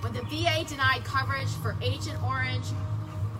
[0.00, 2.66] When the VA denied coverage for Agent Orange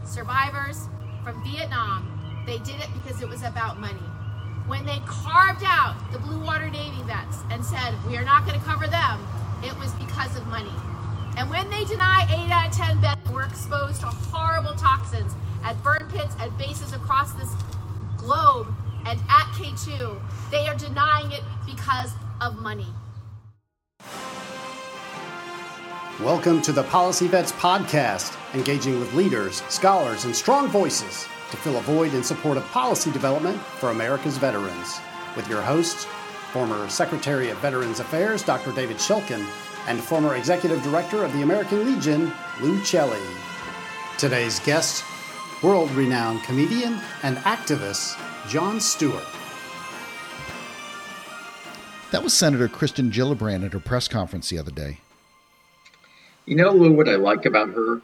[0.05, 0.89] survivors
[1.23, 4.07] from Vietnam, they did it because it was about money.
[4.67, 8.59] When they carved out the Blue Water Navy vets and said, we are not going
[8.59, 9.21] to cover them,
[9.63, 10.75] it was because of money.
[11.37, 15.81] And when they deny 8 out of 10 vets were exposed to horrible toxins at
[15.83, 17.53] burn pits at bases across this
[18.17, 18.69] globe
[19.05, 20.19] and at K2,
[20.51, 22.89] they are denying it because of money.
[26.23, 31.77] Welcome to the Policy Vets Podcast, engaging with leaders, scholars, and strong voices to fill
[31.77, 34.99] a void in support of policy development for America's veterans.
[35.37, 36.07] With your hosts,
[36.53, 38.73] former Secretary of Veterans Affairs Dr.
[38.73, 39.47] David Shulkin
[39.89, 43.21] and former Executive Director of the American Legion, Lou Celli.
[44.17, 45.05] Today's guest,
[45.63, 49.27] world renowned comedian and activist Jon Stewart.
[52.11, 55.01] That was Senator Kirsten Gillibrand at her press conference the other day.
[56.47, 58.01] You know, Lou, what I like about her?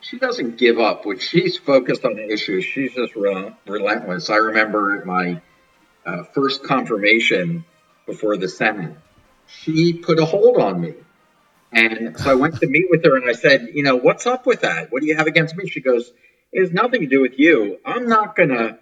[0.00, 1.06] She doesn't give up.
[1.06, 4.28] When she's focused on the issue, she's just re- relentless.
[4.28, 5.40] I remember my
[6.04, 7.64] uh, first confirmation
[8.04, 8.96] before the Senate,
[9.46, 10.94] she put a hold on me.
[11.72, 14.46] And so I went to meet with her and I said, you know, what's up
[14.46, 14.90] with that?
[14.90, 15.68] What do you have against me?
[15.68, 16.12] She goes,
[16.52, 17.78] it has nothing to do with you.
[17.84, 18.78] I'm not going to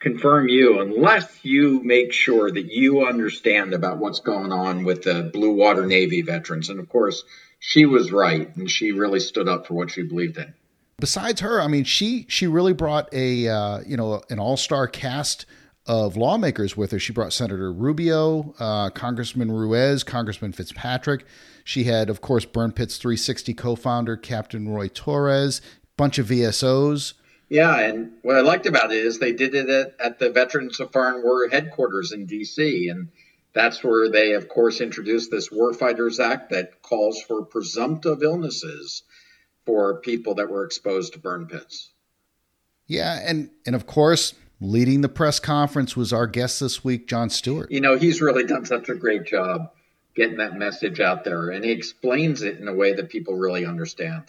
[0.00, 5.30] confirm you unless you make sure that you understand about what's going on with the
[5.32, 6.70] Blue Water Navy veterans.
[6.70, 7.22] And of course,
[7.58, 10.54] she was right and she really stood up for what she believed in.
[10.98, 14.86] Besides her, I mean, she she really brought a uh, you know an all star
[14.86, 15.46] cast
[15.86, 16.98] of lawmakers with her.
[16.98, 21.24] She brought Senator Rubio, uh, Congressman Ruiz, Congressman Fitzpatrick.
[21.64, 25.62] She had, of course, Burn Pits 360 co-founder Captain Roy Torres,
[25.96, 27.14] bunch of VSOs.
[27.50, 30.78] Yeah, and what I liked about it is they did it at, at the Veterans
[30.78, 32.88] of Foreign War headquarters in D.C.
[32.88, 33.08] and
[33.52, 39.02] that's where they, of course, introduced this Warfighters Act that calls for presumptive illnesses
[39.66, 41.90] for people that were exposed to burn pits.
[42.86, 47.30] Yeah, and and of course, leading the press conference was our guest this week, Jon
[47.30, 47.70] Stewart.
[47.70, 49.72] You know, he's really done such a great job
[50.14, 53.64] getting that message out there, and he explains it in a way that people really
[53.64, 54.24] understand.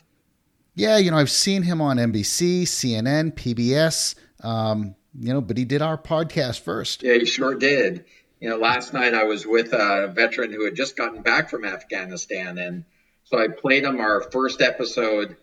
[0.73, 5.65] Yeah, you know, I've seen him on NBC, CNN, PBS, um, you know, but he
[5.65, 7.03] did our podcast first.
[7.03, 8.05] Yeah, he sure did
[8.41, 11.63] you know, last night I was with a veteran who had just gotten back from
[11.63, 12.83] Afghanistan, and
[13.23, 15.37] so I played him our first episode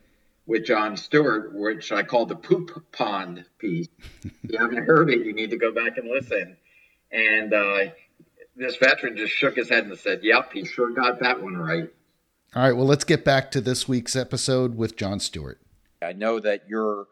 [0.47, 3.89] with Jon Stewart, which I called the poop pond piece.
[4.25, 6.57] if you haven't heard it, you need to go back and listen.
[7.13, 7.93] And uh,
[8.57, 11.91] this veteran just shook his head and said, "Yep, he sure got that one right."
[12.57, 15.61] All right, well, let's get back to this week's episode with Jon Stewart.
[16.01, 17.07] I know that you're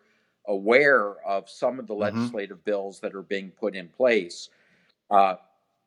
[0.47, 2.19] aware of some of the mm-hmm.
[2.19, 4.49] legislative bills that are being put in place.
[5.11, 5.35] Uh,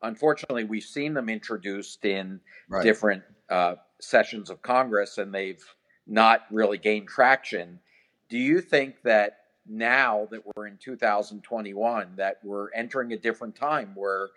[0.02, 2.84] unfortunately, we've seen them introduced in right.
[2.84, 5.64] different uh, sessions of Congress, and they've
[6.06, 7.80] not really gained traction.
[8.28, 13.90] Do you think that now that we're in 2021, that we're entering a different time
[13.96, 14.28] where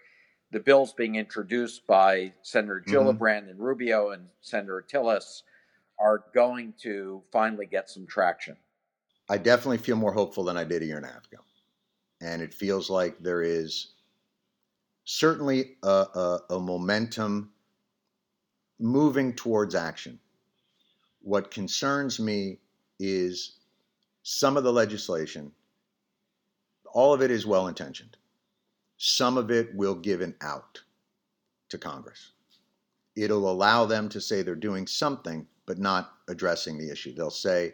[0.54, 2.96] the bills being introduced by Senator mm-hmm.
[2.96, 3.50] Gillibrand mm-hmm.
[3.50, 5.42] and Rubio and Senator Tillis
[6.00, 8.56] are going to finally get some traction?
[9.30, 11.42] I definitely feel more hopeful than I did a year and a half ago.
[12.22, 13.94] And it feels like there is
[15.06, 17.52] certainly a, a, a momentum
[18.80, 20.20] moving towards action.
[21.22, 22.60] What concerns me
[23.00, 23.58] is
[24.24, 25.52] some of the legislation,
[26.94, 28.18] all of it is well intentioned.
[29.06, 30.82] Some of it will give an out
[31.68, 32.32] to Congress.
[33.18, 37.14] It'll allow them to say they're doing something, but not addressing the issue.
[37.14, 37.74] They'll say,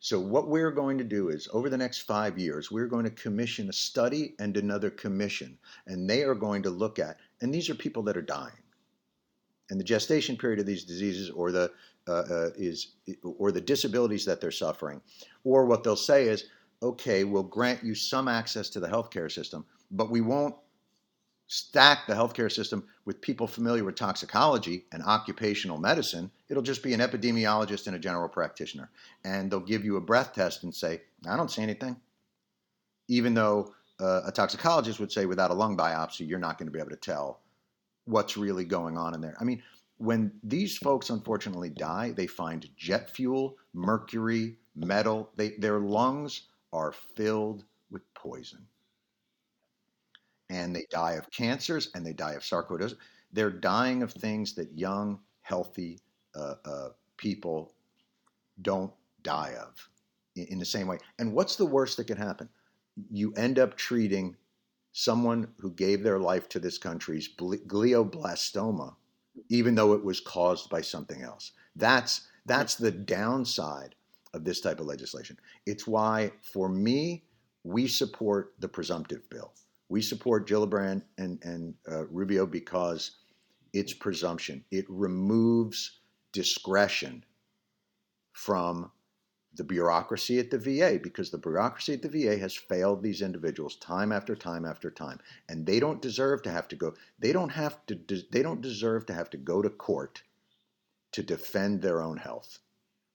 [0.00, 3.12] so, what we're going to do is over the next five years, we're going to
[3.12, 5.56] commission a study and another commission,
[5.86, 8.64] and they are going to look at, and these are people that are dying.
[9.70, 11.70] And the gestation period of these diseases, or the
[12.08, 15.00] uh, uh, is, or the disabilities that they're suffering,
[15.44, 16.46] or what they'll say is,
[16.82, 20.54] okay, we'll grant you some access to the healthcare system, but we won't
[21.48, 26.92] stack the healthcare system with people familiar with toxicology and occupational medicine, it'll just be
[26.92, 28.90] an epidemiologist and a general practitioner.
[29.24, 31.96] And they'll give you a breath test and say, I don't see anything.
[33.08, 36.72] Even though uh, a toxicologist would say, without a lung biopsy, you're not going to
[36.72, 37.40] be able to tell
[38.04, 39.36] what's really going on in there.
[39.40, 39.62] I mean,
[39.98, 45.30] when these folks unfortunately die, they find jet fuel, mercury, metal.
[45.36, 48.66] They, their lungs are filled with poison
[50.50, 52.96] and they die of cancers and they die of sarcoidosis.
[53.32, 56.00] They're dying of things that young, healthy
[56.34, 57.74] uh, uh, people
[58.62, 59.88] don't die of
[60.36, 60.98] in, in the same way.
[61.18, 62.48] And what's the worst that can happen?
[63.10, 64.36] You end up treating
[64.92, 68.94] someone who gave their life to this country's glioblastoma,
[69.50, 71.52] even though it was caused by something else.
[71.74, 73.94] That's That's the downside
[74.32, 75.36] of this type of legislation.
[75.66, 77.24] It's why, for me,
[77.64, 79.52] we support the presumptive bill.
[79.88, 83.12] We support Gillibrand and, and uh, Rubio because
[83.72, 84.64] it's presumption.
[84.70, 86.00] It removes
[86.32, 87.24] discretion
[88.32, 88.90] from
[89.56, 93.76] the bureaucracy at the VA because the bureaucracy at the VA has failed these individuals
[93.76, 95.18] time after time after time
[95.48, 97.98] and they don't deserve to have to go they don't have to
[98.30, 100.22] they don't deserve to have to go to court
[101.12, 102.58] to defend their own health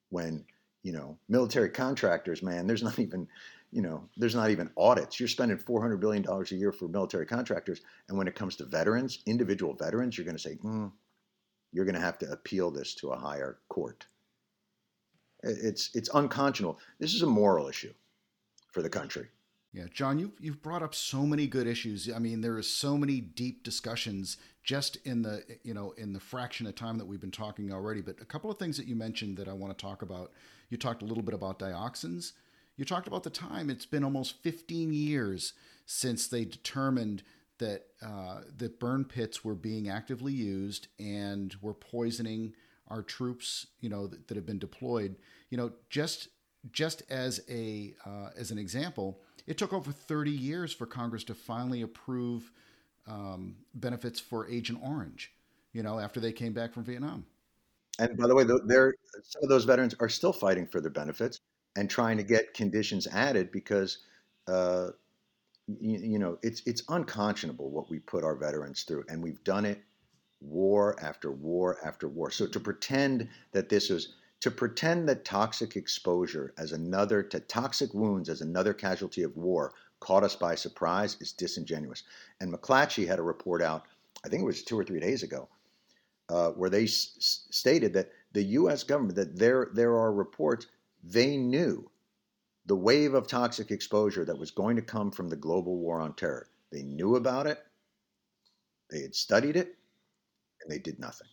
[0.09, 0.43] when
[0.81, 3.27] you know military contractors man there's not even
[3.71, 7.25] you know there's not even audits you're spending 400 billion dollars a year for military
[7.25, 10.91] contractors and when it comes to veterans individual veterans you're going to say mm,
[11.71, 14.05] you're going to have to appeal this to a higher court
[15.43, 16.79] it's it's unconscionable.
[16.99, 17.93] This is a moral issue
[18.71, 19.27] for the country.
[19.73, 22.09] Yeah, Jon, you've you've brought up so many good issues.
[22.13, 26.19] I mean, there is so many deep discussions just in the you know in the
[26.19, 28.01] fraction of time that we've been talking already.
[28.01, 30.31] But a couple of things that you mentioned that I want to talk about.
[30.69, 32.33] You talked a little bit about dioxins.
[32.77, 33.69] You talked about the time.
[33.69, 35.53] It's been almost 15 years
[35.85, 37.23] since they determined
[37.59, 42.53] that uh, that burn pits were being actively used and were poisoning
[42.87, 45.15] our troops, you know, that, that have been deployed.
[45.49, 46.29] You know, just
[46.71, 51.33] just as a uh, as an example, it took over 30 years for Congress to
[51.33, 52.51] finally approve
[53.07, 55.31] um, benefits for Agent Orange.
[55.71, 57.25] You know, after they came back from Vietnam.
[57.99, 61.41] And by the way, there some of those veterans are still fighting for their benefits
[61.75, 63.99] and trying to get conditions added because.
[64.47, 64.89] Uh,
[65.79, 69.63] you, you know, it's it's unconscionable what we put our veterans through, and we've done
[69.63, 69.81] it
[70.41, 72.31] war after war after war.
[72.31, 77.93] So to pretend that this was to pretend that toxic exposure as another to toxic
[77.93, 82.03] wounds as another casualty of war caught us by surprise is disingenuous.
[82.39, 83.85] And McClatchy had a report out,
[84.25, 85.47] I think it was two or three days ago,
[86.29, 88.83] uh, where they s- stated that the U.S.
[88.83, 90.67] government that there there are reports
[91.03, 91.89] they knew
[92.65, 96.13] the wave of toxic exposure that was going to come from the global war on
[96.13, 96.47] terror.
[96.71, 97.59] They knew about it.
[98.89, 99.75] They had studied it
[100.61, 101.27] and they did nothing.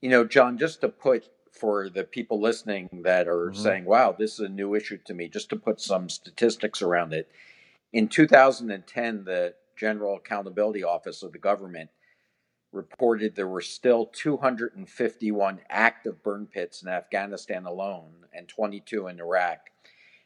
[0.00, 3.62] You know, John, just to put for the people listening that are mm-hmm.
[3.62, 7.12] saying, wow, this is a new issue to me, just to put some statistics around
[7.12, 7.30] it.
[7.92, 11.90] In 2010, the General Accountability Office of the government
[12.72, 19.58] reported there were still 251 active burn pits in Afghanistan alone and 22 in Iraq.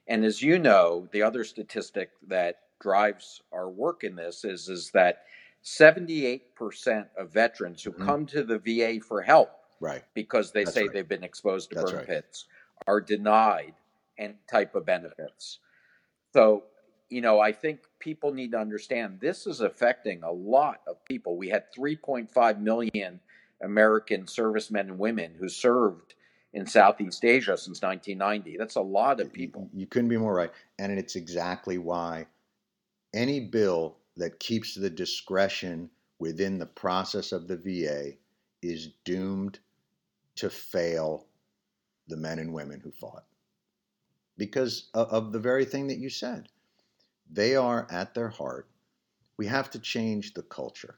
[0.07, 4.91] And as you know, the other statistic that drives our work in this is, is
[4.91, 5.23] that
[5.65, 8.05] 78% of veterans who mm-hmm.
[8.05, 9.51] come to the VA for help
[9.81, 10.93] right because they That's say right.
[10.93, 12.09] they've been exposed to That's burn right.
[12.09, 12.47] pits
[12.87, 13.75] are denied
[14.19, 15.59] any type of benefits.
[16.33, 16.65] So,
[17.15, 21.37] you know, I think people need to understand this is affecting a lot of people.
[21.37, 23.21] We had 3.5 million
[23.63, 26.15] American servicemen and women who served
[26.55, 28.57] in Southeast Asia since 1990.
[28.59, 29.71] That's a lot of people.
[29.73, 30.51] You couldn't be more right.
[30.81, 32.27] And it's exactly why
[33.15, 35.89] any bill that keeps the discretion
[36.19, 38.15] within the process of the VA
[38.61, 39.61] is doomed
[40.35, 41.27] to fail
[42.09, 43.25] the men and women who fought
[44.37, 46.49] because of the very thing that you said.
[47.31, 48.69] They are at their heart.
[49.37, 50.97] We have to change the culture.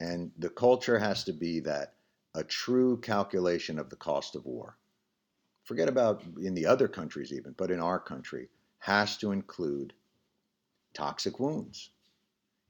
[0.00, 1.94] And the culture has to be that
[2.34, 4.76] a true calculation of the cost of war.
[5.64, 8.48] Forget about in the other countries, even, but in our country,
[8.78, 9.94] has to include
[10.94, 11.90] toxic wounds.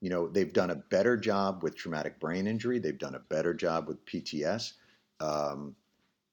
[0.01, 2.79] You know, they've done a better job with traumatic brain injury.
[2.79, 4.73] They've done a better job with PTS.
[5.21, 5.75] Um,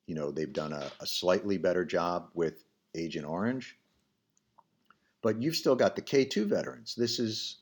[0.05, 2.63] you know, they've done a, a slightly better job with
[2.95, 3.77] Agent Orange.
[5.24, 6.94] But you've still got the K2 veterans.
[6.94, 7.58] This is,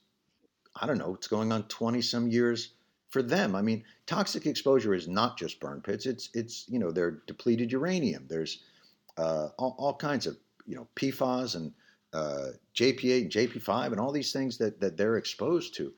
[0.75, 2.73] I don't know, it's going on 20 some years
[3.09, 3.55] for them.
[3.55, 6.05] I mean, toxic exposure is not just burn pits.
[6.05, 8.25] It's, it's you know, they're depleted uranium.
[8.27, 8.63] There's
[9.17, 11.71] uh, all, all kinds of, you know, PFAS and
[12.13, 15.93] uh, JP8 and JP5 and all these things that, that they're exposed to.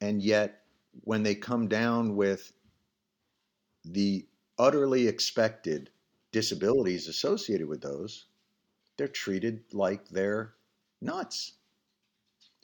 [0.00, 0.62] And yet,
[1.02, 2.52] when they come down with
[3.84, 4.26] the
[4.58, 5.90] utterly expected
[6.32, 8.26] disabilities associated with those,
[8.96, 10.55] they're treated like they're
[11.00, 11.54] nuts.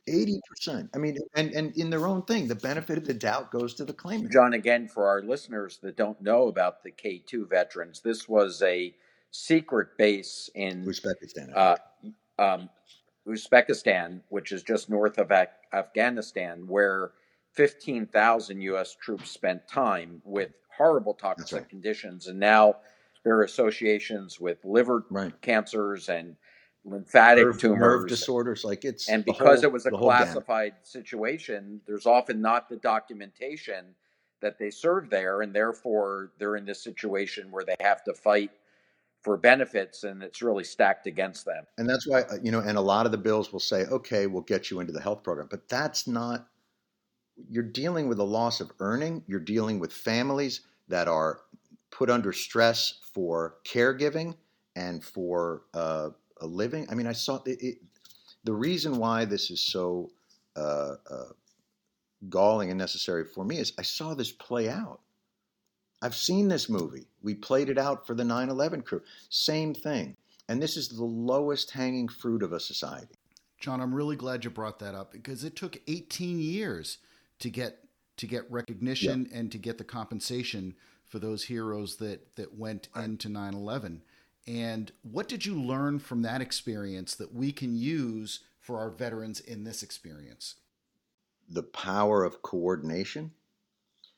[0.09, 0.89] 80%.
[0.95, 3.85] I mean, and, and in their own thing, the benefit of the doubt goes to
[3.85, 4.33] the claimant.
[4.33, 8.95] Jon, again, for our listeners that don't know about the K2 veterans, this was a
[9.31, 11.53] secret base in Uzbekistan.
[11.55, 11.77] Uh,
[12.39, 12.69] um,
[13.29, 17.13] Uzbekistan, which is just north of Af- Afghanistan, where
[17.53, 18.97] 15,000 U.S.
[19.01, 21.69] troops spent time with horrible toxic right.
[21.69, 22.27] conditions.
[22.27, 22.77] And now
[23.25, 25.39] there are associations with liver right.
[25.43, 26.37] cancers and
[26.85, 28.65] lymphatic nerve, tumors, nerve disorders.
[28.65, 33.95] Like it's and because whole, it was a classified situation, there's often not the documentation
[34.41, 38.51] that they serve there, and therefore they're in this situation where they have to fight
[39.21, 41.65] for benefits, and it's really stacked against them.
[41.79, 44.27] And that's why uh, you know, and a lot of the bills will say, "Okay,
[44.27, 46.49] we'll get you into the health program," but that's not.
[47.49, 49.23] You're dealing with a loss of earning.
[49.27, 51.41] You're dealing with families that are
[51.91, 54.35] put under stress for caregiving
[54.77, 56.11] and for uh,
[56.41, 56.87] a living.
[56.91, 57.79] I mean, I saw it, it,
[58.45, 60.11] the reason why this is so
[60.57, 61.33] uh, uh,
[62.29, 65.01] galling and necessary for me is I saw this play out.
[66.03, 67.07] I've seen this movie.
[67.23, 69.03] We played it out for the 9 11 crew.
[69.29, 70.17] Same thing.
[70.49, 73.15] And this is the lowest hanging fruit of a society.
[73.61, 76.99] Jon, I'm really glad you brought that up because it took 18 years
[77.39, 77.79] to get
[78.17, 80.75] to get recognition and to get the compensation
[81.07, 84.01] for those heroes that that went into 9/11.
[84.47, 89.41] And what did you learn from that experience that we can use for our veterans
[89.41, 90.57] in this experience?
[91.49, 93.33] The power of coordination.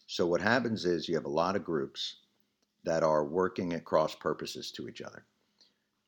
[0.07, 2.17] So, what happens is you have a lot of groups
[2.85, 5.25] that are working at cross purposes to each other.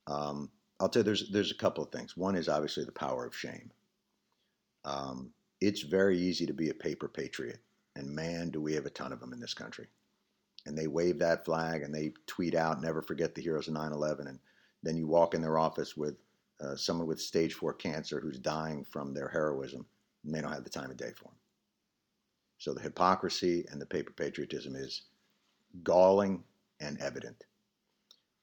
[0.07, 2.17] Um, I'll tell you, there's, there's a couple of things.
[2.17, 3.71] One is obviously the power of shame.
[4.85, 5.31] Um,
[5.61, 7.61] it's very easy to be a paper patriot,
[7.97, 9.89] and man, do we have a ton of them in this country
[10.67, 13.93] and they wave that flag and they tweet out, never forget the heroes of 9
[13.93, 14.27] 11.
[14.27, 14.39] And
[14.83, 16.17] then you walk in their office with
[16.61, 19.87] uh, someone with stage four cancer who's dying from their heroism,
[20.25, 21.35] and they don't have the time of day for them.
[22.59, 25.03] So the hypocrisy and the paper patriotism is
[25.85, 26.43] galling
[26.81, 27.45] and evident.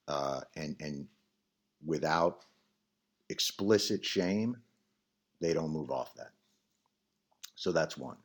[0.08, 1.08] Uh, and, and
[1.86, 2.46] without
[3.30, 4.56] explicit shame,
[5.42, 6.32] they don't move off that.
[7.56, 8.18] So that's one.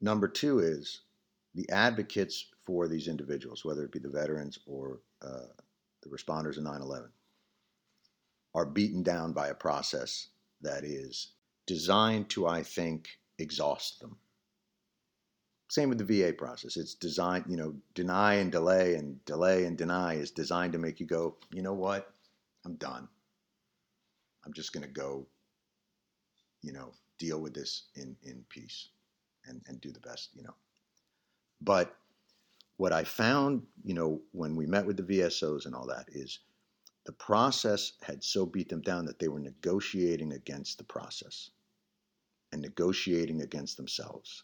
[0.00, 1.02] Number two is
[1.54, 5.46] the advocates for these individuals, whether it be the veterans or uh,
[6.02, 7.08] the responders of 9 11,
[8.54, 10.28] are beaten down by a process
[10.62, 11.28] that is
[11.66, 13.08] designed to, I think,
[13.38, 14.16] exhaust them.
[15.68, 16.76] Same with the VA process.
[16.76, 21.00] It's designed, you know, deny and delay and delay and deny is designed to make
[21.00, 22.12] you go, you know what?
[22.64, 23.08] I'm done.
[24.44, 25.26] I'm just going to go,
[26.62, 28.88] you know, deal with this in, in peace
[29.46, 30.54] and, and do the best, you know.
[31.60, 31.96] But
[32.76, 36.40] what I found, you know, when we met with the VSOs and all that is
[37.06, 41.50] the process had so beat them down that they were negotiating against the process
[42.52, 44.42] and negotiating against themselves.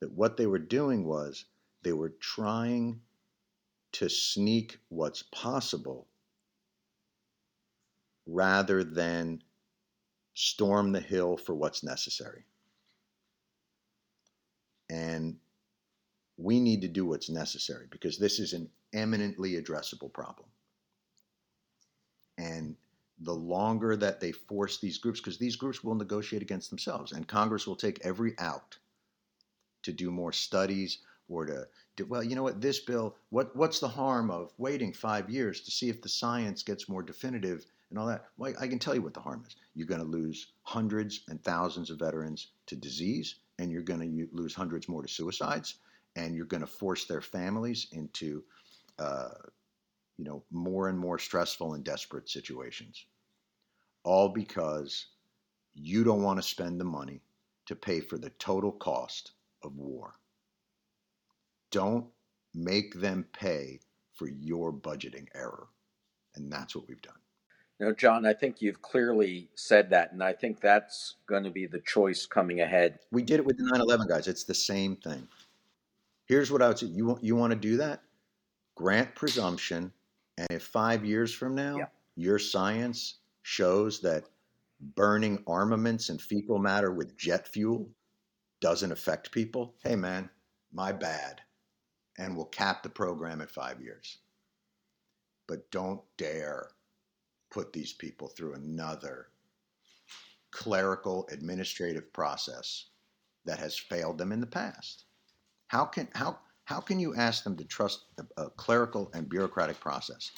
[0.00, 1.46] That what they were doing was
[1.82, 3.00] they were trying
[3.92, 6.06] to sneak what's possible
[8.26, 9.42] rather than
[10.34, 12.44] storm the hill for what's necessary.
[14.90, 15.36] And
[16.36, 20.48] we need to do what's necessary because this is an eminently addressable problem.
[22.38, 22.76] And
[23.20, 27.28] the longer that they force these groups, because these groups will negotiate against themselves, and
[27.28, 28.76] Congress will take every out
[29.84, 30.98] to do more studies
[31.28, 34.92] or to, do, well, you know what, this bill, what, what's the harm of waiting
[34.92, 38.26] five years to see if the science gets more definitive and all that?
[38.36, 39.54] Well, I can tell you what the harm is.
[39.74, 44.28] You're going to lose hundreds and thousands of veterans to disease, and you're going to
[44.32, 45.76] lose hundreds more to suicides,
[46.16, 48.42] and you're going to force their families into,
[48.98, 49.30] uh,
[50.16, 53.06] you know, more and more stressful and desperate situations.
[54.04, 55.06] All because
[55.74, 57.20] you don't want to spend the money
[57.66, 60.14] to pay for the total cost of war.
[61.70, 62.06] Don't
[62.54, 63.80] make them pay
[64.14, 65.66] for your budgeting error.
[66.36, 67.14] And that's what we've done.
[67.80, 71.66] No, Jon, I think you've clearly said that, and I think that's going to be
[71.66, 73.00] the choice coming ahead.
[73.10, 74.28] We did it with the 9 11 guys.
[74.28, 75.26] It's the same thing.
[76.26, 76.86] Here's what I would say.
[76.86, 78.02] You want you want to do that?
[78.76, 79.92] Grant presumption,
[80.38, 81.86] and if five years from now yeah.
[82.16, 84.24] your science shows that
[84.80, 87.88] burning armaments and fecal matter with jet fuel
[88.60, 90.28] doesn't affect people, hey man,
[90.72, 91.40] my bad.
[92.18, 94.18] And we'll cap the program at five years.
[95.46, 96.70] But don't dare
[97.50, 99.28] put these people through another
[100.50, 102.86] clerical administrative process
[103.44, 105.04] that has failed them in the past.
[105.68, 109.78] How can how how can you ask them to trust a, a clerical and bureaucratic
[109.80, 110.30] process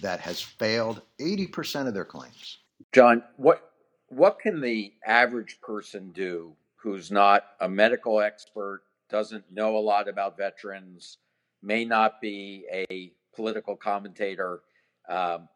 [0.00, 2.58] that has failed 80% of their claims?
[2.92, 3.72] Jon, what
[4.08, 10.08] what can the average person do who's not a medical expert, doesn't know a lot
[10.08, 11.18] about veterans,
[11.62, 14.60] may not be a political commentator?
[15.08, 15.48] Um,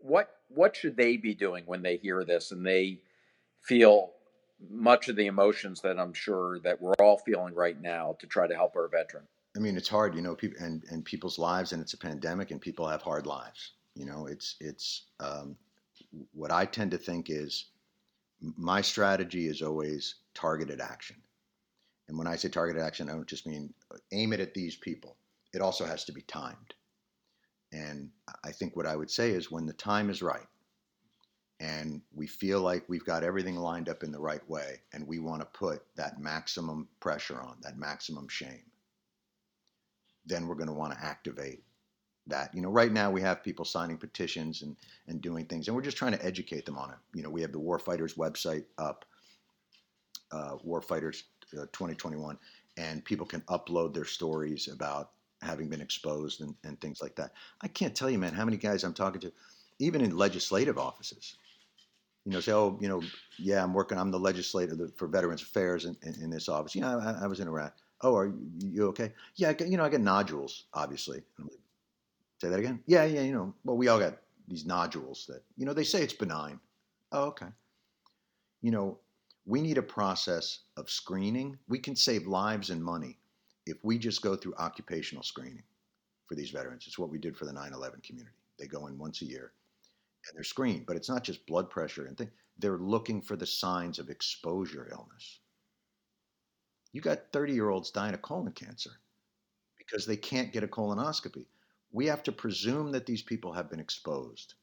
[0.00, 3.00] what what should they be doing when they hear this and they
[3.60, 4.12] feel
[4.70, 8.46] much of the emotions that I'm sure that we're all feeling right now to try
[8.46, 9.24] to help our veteran.
[9.56, 12.50] I mean, it's hard, you know, people and, and people's lives, and it's a pandemic,
[12.50, 13.72] and people have hard lives.
[13.94, 15.56] You know, it's it's um,
[16.32, 17.66] what I tend to think is
[18.40, 21.16] my strategy is always targeted action,
[22.08, 23.74] And when I say targeted action, I don't just mean
[24.12, 25.16] aim it at these people.
[25.52, 26.74] It also has to be timed.
[27.72, 28.10] And
[28.44, 30.46] I think what I would say is when the time is right
[31.60, 35.18] and we feel like we've got everything lined up in the right way and we
[35.18, 38.62] want to put that maximum pressure on, that maximum shame,
[40.24, 41.62] then we're going to want to activate
[42.28, 42.54] that.
[42.54, 44.76] You know, right now we have people signing petitions and,
[45.08, 46.96] and doing things, and we're just trying to educate them on it.
[47.14, 49.04] You know, we have the Warfighters website up,
[50.30, 51.22] uh, Warfighters
[51.54, 52.38] uh, 2021,
[52.76, 55.10] and people can upload their stories about
[55.42, 57.32] having been exposed and, and things like that.
[57.62, 59.32] I can't tell you, man, how many guys I'm talking to,
[59.78, 61.36] even in legislative offices,
[62.28, 63.02] you know, say, oh, you know,
[63.38, 66.76] yeah, I'm working, I'm the legislator for Veterans Affairs in, in, in this office.
[66.76, 67.74] Yeah, I, I, was in Iraq.
[68.02, 69.14] Oh, are you okay?
[69.36, 71.22] Yeah, you know, I get nodules, obviously.
[72.36, 72.80] Say that again?
[72.84, 76.02] Yeah, yeah, you know, well, we all got these nodules that, you know, they say
[76.02, 76.60] it's benign.
[77.12, 77.46] Oh, okay.
[78.60, 78.98] You know,
[79.46, 81.56] we need a process of screening.
[81.66, 83.16] We can save lives and money
[83.64, 85.62] if we just go through occupational screening
[86.26, 86.84] for these veterans.
[86.86, 88.36] It's what we did for the 9 11 community.
[88.58, 89.52] They go in once a year
[90.28, 92.30] and they're screened, but it's not just blood pressure and things.
[92.58, 95.40] They're looking for the signs of exposure illness.
[96.92, 98.90] You got 30 year olds dying of colon cancer
[99.78, 101.46] because they can't get a colonoscopy
[101.90, 104.54] we have to presume that these people have been exposed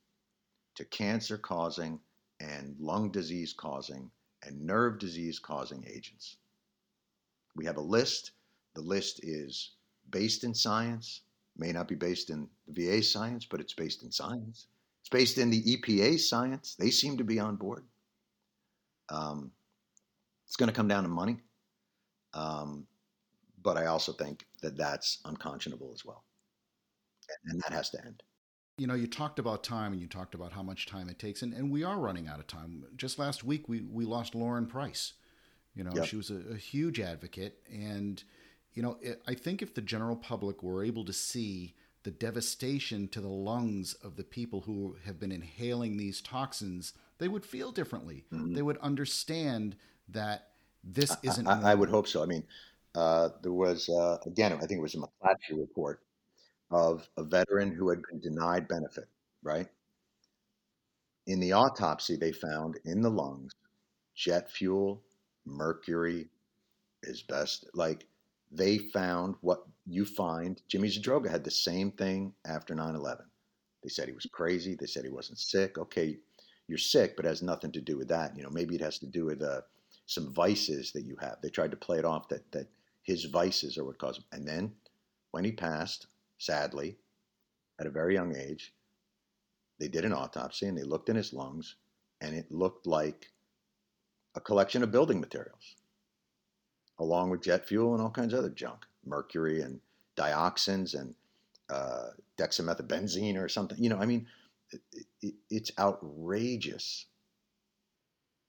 [0.75, 1.99] to cancer causing
[2.39, 4.11] and lung disease causing
[4.43, 6.37] and nerve disease causing agents.
[7.55, 8.31] We have a list.
[8.75, 9.71] The list is
[10.09, 11.21] based in science,
[11.57, 14.67] may not be based in VA science, but it's based in science.
[15.05, 16.75] It's based in the EPA science.
[16.77, 17.85] They seem to be on board.
[19.09, 19.51] Um,
[20.47, 21.37] it's going to come down to money.
[22.33, 22.87] Um,
[23.61, 26.25] but I also think that that's unconscionable as well
[27.45, 28.23] and that has to end.
[28.77, 31.41] You know, you talked about time and you talked about how much time it takes,
[31.41, 32.83] and, and we are running out of time.
[32.97, 35.13] Just last week, we, we lost Lauren Price.
[35.75, 36.05] You know, yep.
[36.05, 37.59] she was a, a, huge advocate.
[37.71, 38.23] And,
[38.73, 43.07] you know, it, I think if the general public were able to see the devastation
[43.07, 47.71] to the lungs of the people who have been inhaling these toxins, they would feel
[47.71, 48.23] differently.
[48.31, 48.53] Mm-hmm.
[48.53, 49.75] They would understand
[50.09, 50.49] that
[50.83, 51.47] this isn't.
[51.47, 52.21] I, I would hope so.
[52.21, 52.43] I mean,
[52.93, 56.01] uh, there was, uh, again, I think it was a McClatchy report
[56.69, 59.09] of a veteran who had been denied benefit,
[59.41, 59.67] right?
[61.25, 63.51] In the autopsy, they found in the lungs
[64.13, 65.01] jet fuel,
[65.43, 66.29] mercury,
[67.09, 67.67] asbestos.
[67.73, 68.05] Like
[68.51, 70.61] they found what you find.
[70.67, 73.25] Jimmy Zadroga had the same thing after 9 11.
[73.83, 74.75] They said he was crazy.
[74.75, 75.77] They said he wasn't sick.
[75.77, 76.17] Okay,
[76.67, 78.35] you're sick, but it has nothing to do with that.
[78.35, 79.61] You know, maybe it has to do with uh,
[80.05, 81.37] some vices that you have.
[81.41, 82.67] They tried to play it off that that
[83.03, 84.25] his vices are what caused him.
[84.31, 84.73] And then
[85.31, 86.07] when he passed,
[86.39, 86.97] sadly,
[87.79, 88.73] at a very young age.
[89.79, 91.75] They did an autopsy and they looked in his lungs,
[92.21, 93.27] and it looked like
[94.35, 95.75] a collection of building materials,
[96.99, 99.79] along with jet fuel and all kinds of other junk, mercury and
[100.15, 101.13] dioxins and
[101.69, 102.09] uh,
[103.37, 103.77] or something.
[103.81, 104.27] You know, I mean,
[104.71, 104.81] it,
[105.21, 107.05] it, it's outrageous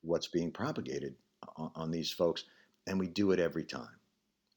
[0.03, 1.15] what's being propagated
[1.57, 2.45] on, on these folks,
[2.87, 3.89] and we do it every time.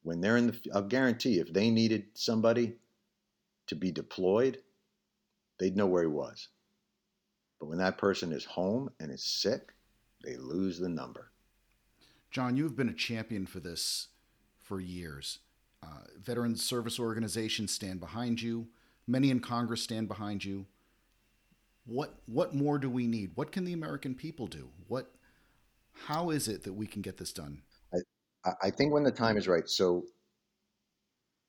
[0.04, 2.76] When they're in the, I'll guarantee if they needed somebody
[3.68, 4.60] to be deployed,
[5.60, 6.48] they'd know where he was.
[7.60, 9.74] But when that person is home and is sick,
[10.24, 11.29] they lose the number.
[12.32, 14.08] Jon, you've been a champion for this
[14.62, 15.40] for years.
[15.82, 18.68] Uh, veteran service organizations stand behind you.
[19.08, 20.66] Many in Congress stand behind you.
[21.86, 23.32] What what more do we need?
[23.36, 24.70] What can the American people do?
[24.88, 25.12] What
[26.06, 27.62] how is it that we can get this done?
[28.46, 29.68] I, I think when the time is right.
[29.68, 30.04] So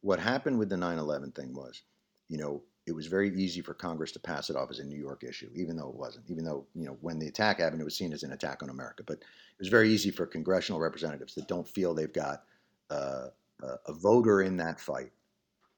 [0.01, 1.83] what happened with the 9/11 thing was
[2.31, 4.99] you know, it was very easy for Congress to pass it off as a New
[4.99, 6.29] York issue, even though it wasn't.
[6.29, 8.69] Even though, you know, when the attack happened, it was seen as an attack on
[8.69, 9.05] America.
[9.07, 12.43] But it was very easy for congressional representatives that don't feel they've got
[12.91, 13.29] uh,
[13.63, 15.13] a voter in that fight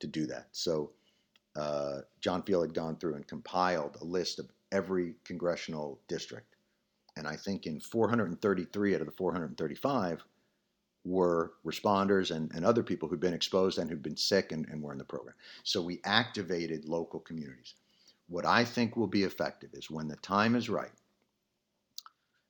[0.00, 0.48] to do that.
[0.52, 0.90] So
[1.54, 6.56] uh, John Feal had gone through and compiled a list of every congressional district.
[7.16, 10.24] And I think in 433 out of the 435,
[11.04, 14.80] were responders and, and other people who'd been exposed and who'd been sick and, and
[14.82, 15.34] were in the program.
[15.64, 17.74] So we activated local communities.
[18.28, 20.92] What I think will be effective is when the time is right,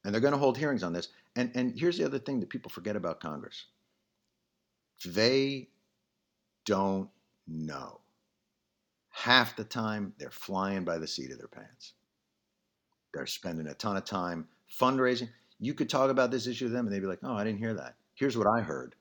[0.05, 1.09] and they're going to hold hearings on this.
[1.35, 3.67] And, and here's the other thing that people forget about Congress
[5.05, 5.69] they
[6.65, 7.09] don't
[7.49, 8.01] know.
[9.11, 11.95] Half the time, they're flying by the seat of their pants.
[13.13, 14.47] They're spending a ton of time
[14.81, 15.29] fundraising.
[15.59, 17.59] You could talk about this issue to them, and they'd be like, oh, I didn't
[17.59, 17.97] hear that.
[18.23, 18.95] Here's what I heard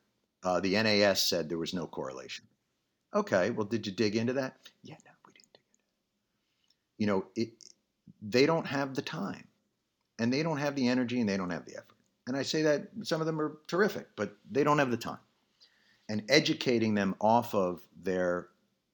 [0.43, 2.47] uh, the NAS said there was no correlation.
[3.13, 4.57] Okay, well, did you dig into that?
[4.81, 6.97] Yeah, no, we didn't dig into that.
[6.97, 7.49] You know, it,
[8.19, 9.47] they don't have the time,
[10.17, 11.97] and they don't have the energy, and they don't have the effort.
[12.25, 15.19] And I say that some of them are terrific, but they don't have the time.
[16.09, 18.47] and educating them off of their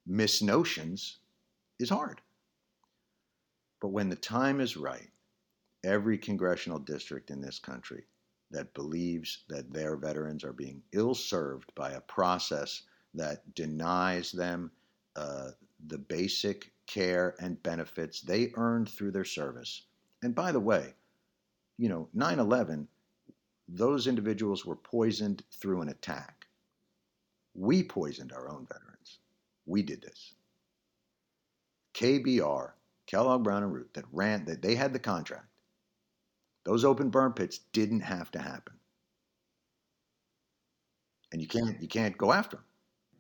[0.06, 1.20] misnotions
[1.80, 2.20] is hard.
[3.80, 5.10] But when the time is right,
[5.86, 8.04] every congressional district in this country
[8.52, 12.84] that believes that their veterans are being ill served by a process
[13.14, 14.72] that denies them
[15.16, 15.52] uh,
[15.88, 19.84] the basic care and benefits they earned through their service.
[20.24, 20.94] And by the way,
[21.78, 22.88] you know, 9 11,
[23.68, 26.48] those individuals were poisoned through an attack.
[27.54, 29.20] We poisoned our own veterans.
[29.66, 30.34] We did this.
[31.94, 32.72] KBR,
[33.08, 35.48] Kellogg Brown and Root, that ran, that they had the contract.
[36.68, 38.74] Those open burn pits didn't have to happen.
[41.32, 42.66] And you can't you can't go after them.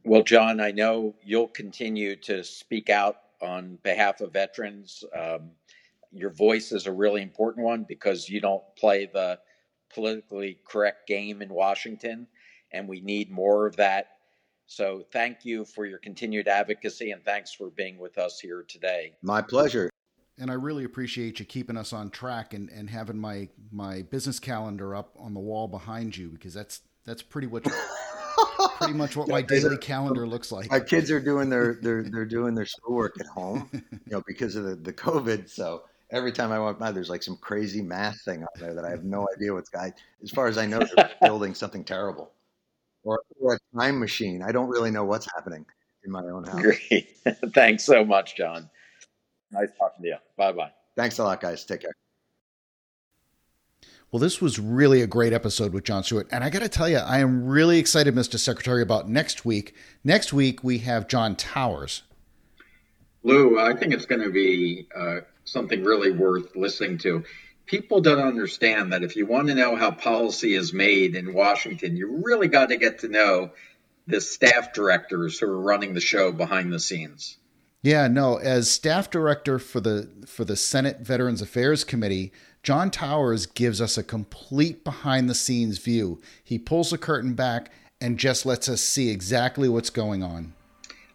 [0.03, 5.01] Well, Jon, I know you'll continue to speak out on behalf of veterans.
[5.17, 5.51] Um,
[6.11, 9.39] your voice is a really important one because you don't play the
[9.93, 12.27] politically correct game in Washington,
[12.73, 14.07] and we need more of that.
[14.65, 19.13] So, thank you for your continued advocacy and thanks for being with us here today.
[19.21, 19.89] My pleasure.
[20.39, 24.39] And I really appreciate you keeping us on track and, and having my my business
[24.39, 27.65] calendar up on the wall behind you because that's that's pretty much
[28.77, 30.69] pretty much what my daily calendar looks like.
[30.69, 34.55] My kids are doing their they're they're doing their schoolwork at home, you know, because
[34.55, 35.49] of the, the COVID.
[35.49, 38.85] So every time I walk by, there's like some crazy math thing on there that
[38.85, 39.93] I have no idea what's guy.
[40.23, 42.31] As far as I know, they're building something terrible,
[43.03, 44.41] or, or a time machine.
[44.43, 45.65] I don't really know what's happening
[46.05, 46.61] in my own house.
[46.61, 47.17] Great,
[47.53, 48.69] thanks so much, Jon.
[49.51, 50.17] Nice talking to you.
[50.37, 50.71] Bye bye.
[50.95, 51.63] Thanks a lot, guys.
[51.65, 51.93] Take care.
[54.11, 56.29] Well, this was really a great episode with Jon Stewart.
[56.31, 58.39] And I got to tell you, I am really excited, Mr.
[58.39, 59.75] Secretary, about next week.
[60.03, 62.03] Next week, we have John Towers.
[63.23, 67.25] Lou, I think it's going to be uh, something really worth listening to.
[67.65, 71.97] People don't understand that if you want to know how policy is made in Washington,
[71.97, 73.51] you really got to get to know
[74.07, 77.37] the staff directors who are running the show behind the scenes.
[77.87, 83.45] Yeah, no, as staff director for the for the Senate Veterans Affairs Committee, John Towers
[83.45, 86.19] gives us a complete behind the scenes view.
[86.43, 87.71] He pulls the curtain back
[88.01, 90.53] and just lets us see exactly what's going on.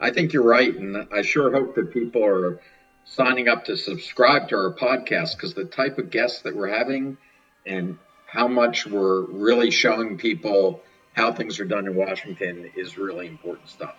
[0.01, 0.75] I think you're right.
[0.75, 2.59] And I sure hope that people are
[3.05, 7.19] signing up to subscribe to our podcast because the type of guests that we're having
[7.67, 10.81] and how much we're really showing people
[11.13, 13.97] how things are done in Washington is really important stuff.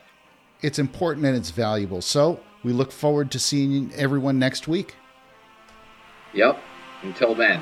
[0.64, 2.02] It's important and it's valuable.
[2.02, 4.96] So we look forward to seeing everyone next week.
[6.34, 6.58] Yep.
[7.04, 7.62] Until then.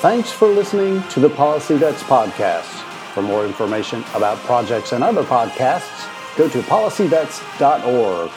[0.00, 2.82] Thanks for listening to the Policy Vets podcast.
[3.14, 8.30] For more information about projects and other podcasts, go to policyvets.org.